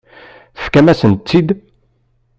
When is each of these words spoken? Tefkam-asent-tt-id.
Tefkam-asent-tt-id. 0.55 1.49